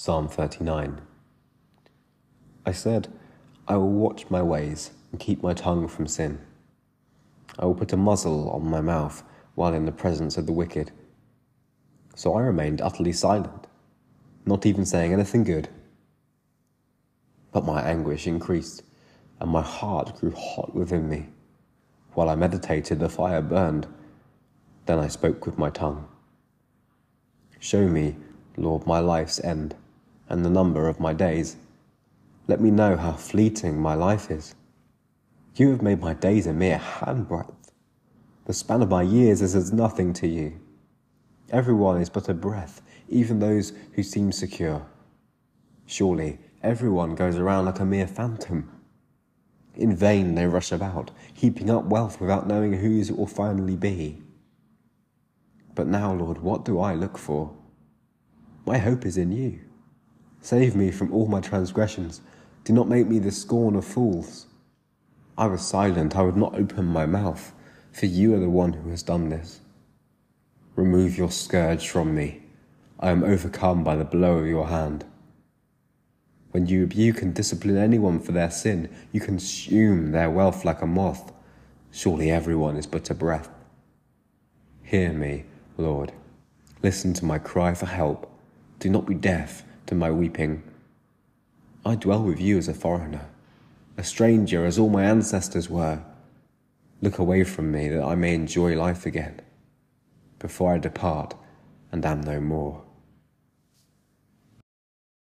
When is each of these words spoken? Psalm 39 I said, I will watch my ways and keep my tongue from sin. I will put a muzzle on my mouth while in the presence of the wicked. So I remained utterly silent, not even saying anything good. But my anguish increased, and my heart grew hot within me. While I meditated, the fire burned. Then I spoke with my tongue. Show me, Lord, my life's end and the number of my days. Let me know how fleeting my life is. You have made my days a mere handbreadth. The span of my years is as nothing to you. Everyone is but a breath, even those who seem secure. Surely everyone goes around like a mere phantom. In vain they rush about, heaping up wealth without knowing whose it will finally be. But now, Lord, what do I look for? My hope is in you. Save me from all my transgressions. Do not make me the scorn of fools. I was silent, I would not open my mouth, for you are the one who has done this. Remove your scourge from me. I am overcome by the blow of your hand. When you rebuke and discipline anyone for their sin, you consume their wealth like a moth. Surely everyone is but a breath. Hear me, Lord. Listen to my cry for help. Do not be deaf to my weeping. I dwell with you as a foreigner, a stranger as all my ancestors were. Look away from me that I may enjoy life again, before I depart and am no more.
Psalm 0.00 0.28
39 0.28 1.00
I 2.64 2.70
said, 2.70 3.08
I 3.66 3.76
will 3.76 3.90
watch 3.90 4.30
my 4.30 4.40
ways 4.40 4.92
and 5.10 5.18
keep 5.18 5.42
my 5.42 5.52
tongue 5.52 5.88
from 5.88 6.06
sin. 6.06 6.38
I 7.58 7.64
will 7.64 7.74
put 7.74 7.92
a 7.92 7.96
muzzle 7.96 8.48
on 8.50 8.70
my 8.70 8.80
mouth 8.80 9.24
while 9.56 9.74
in 9.74 9.86
the 9.86 9.90
presence 9.90 10.36
of 10.36 10.46
the 10.46 10.52
wicked. 10.52 10.92
So 12.14 12.34
I 12.34 12.42
remained 12.42 12.80
utterly 12.80 13.12
silent, 13.12 13.66
not 14.46 14.64
even 14.64 14.86
saying 14.86 15.12
anything 15.12 15.42
good. 15.42 15.68
But 17.50 17.66
my 17.66 17.82
anguish 17.82 18.28
increased, 18.28 18.84
and 19.40 19.50
my 19.50 19.62
heart 19.62 20.14
grew 20.20 20.30
hot 20.30 20.76
within 20.76 21.08
me. 21.08 21.26
While 22.14 22.28
I 22.28 22.36
meditated, 22.36 23.00
the 23.00 23.08
fire 23.08 23.42
burned. 23.42 23.88
Then 24.86 25.00
I 25.00 25.08
spoke 25.08 25.44
with 25.44 25.58
my 25.58 25.70
tongue. 25.70 26.06
Show 27.58 27.88
me, 27.88 28.14
Lord, 28.56 28.86
my 28.86 29.00
life's 29.00 29.40
end 29.40 29.74
and 30.28 30.44
the 30.44 30.50
number 30.50 30.88
of 30.88 31.00
my 31.00 31.12
days. 31.12 31.56
Let 32.46 32.60
me 32.60 32.70
know 32.70 32.96
how 32.96 33.12
fleeting 33.12 33.80
my 33.80 33.94
life 33.94 34.30
is. 34.30 34.54
You 35.54 35.70
have 35.70 35.82
made 35.82 36.00
my 36.00 36.14
days 36.14 36.46
a 36.46 36.52
mere 36.52 36.78
handbreadth. 36.78 37.72
The 38.44 38.54
span 38.54 38.82
of 38.82 38.90
my 38.90 39.02
years 39.02 39.42
is 39.42 39.54
as 39.54 39.72
nothing 39.72 40.12
to 40.14 40.26
you. 40.26 40.60
Everyone 41.50 42.00
is 42.00 42.10
but 42.10 42.28
a 42.28 42.34
breath, 42.34 42.80
even 43.08 43.38
those 43.38 43.72
who 43.92 44.02
seem 44.02 44.32
secure. 44.32 44.86
Surely 45.86 46.38
everyone 46.62 47.14
goes 47.14 47.36
around 47.36 47.66
like 47.66 47.80
a 47.80 47.84
mere 47.84 48.06
phantom. 48.06 48.70
In 49.74 49.94
vain 49.94 50.34
they 50.34 50.46
rush 50.46 50.72
about, 50.72 51.10
heaping 51.32 51.70
up 51.70 51.84
wealth 51.84 52.20
without 52.20 52.46
knowing 52.46 52.74
whose 52.74 53.10
it 53.10 53.16
will 53.16 53.26
finally 53.26 53.76
be. 53.76 54.22
But 55.74 55.86
now, 55.86 56.12
Lord, 56.12 56.38
what 56.38 56.64
do 56.64 56.80
I 56.80 56.94
look 56.94 57.16
for? 57.16 57.54
My 58.66 58.78
hope 58.78 59.06
is 59.06 59.16
in 59.16 59.32
you. 59.32 59.60
Save 60.48 60.74
me 60.74 60.90
from 60.90 61.12
all 61.12 61.26
my 61.26 61.42
transgressions. 61.42 62.22
Do 62.64 62.72
not 62.72 62.88
make 62.88 63.06
me 63.06 63.18
the 63.18 63.30
scorn 63.30 63.76
of 63.76 63.84
fools. 63.84 64.46
I 65.36 65.44
was 65.44 65.60
silent, 65.60 66.16
I 66.16 66.22
would 66.22 66.38
not 66.38 66.54
open 66.54 66.86
my 66.86 67.04
mouth, 67.04 67.52
for 67.92 68.06
you 68.06 68.34
are 68.34 68.40
the 68.40 68.48
one 68.48 68.72
who 68.72 68.88
has 68.88 69.02
done 69.02 69.28
this. 69.28 69.60
Remove 70.74 71.18
your 71.18 71.30
scourge 71.30 71.86
from 71.86 72.14
me. 72.14 72.40
I 72.98 73.10
am 73.10 73.24
overcome 73.24 73.84
by 73.84 73.96
the 73.96 74.06
blow 74.06 74.38
of 74.38 74.46
your 74.46 74.68
hand. 74.68 75.04
When 76.52 76.64
you 76.64 76.80
rebuke 76.80 77.20
and 77.20 77.34
discipline 77.34 77.76
anyone 77.76 78.18
for 78.18 78.32
their 78.32 78.50
sin, 78.50 78.88
you 79.12 79.20
consume 79.20 80.12
their 80.12 80.30
wealth 80.30 80.64
like 80.64 80.80
a 80.80 80.86
moth. 80.86 81.30
Surely 81.90 82.30
everyone 82.30 82.78
is 82.78 82.86
but 82.86 83.10
a 83.10 83.14
breath. 83.14 83.50
Hear 84.82 85.12
me, 85.12 85.44
Lord. 85.76 86.12
Listen 86.82 87.12
to 87.12 87.26
my 87.26 87.38
cry 87.38 87.74
for 87.74 87.84
help. 87.84 88.32
Do 88.78 88.88
not 88.88 89.04
be 89.04 89.14
deaf 89.14 89.62
to 89.88 89.94
my 89.94 90.10
weeping. 90.10 90.62
I 91.84 91.94
dwell 91.94 92.22
with 92.22 92.40
you 92.40 92.58
as 92.58 92.68
a 92.68 92.74
foreigner, 92.74 93.26
a 93.96 94.04
stranger 94.04 94.64
as 94.66 94.78
all 94.78 94.90
my 94.90 95.04
ancestors 95.04 95.70
were. 95.70 96.02
Look 97.00 97.18
away 97.18 97.42
from 97.44 97.72
me 97.72 97.88
that 97.88 98.02
I 98.04 98.14
may 98.14 98.34
enjoy 98.34 98.76
life 98.76 99.06
again, 99.06 99.40
before 100.38 100.74
I 100.74 100.78
depart 100.78 101.34
and 101.90 102.04
am 102.04 102.20
no 102.20 102.38
more. 102.38 102.84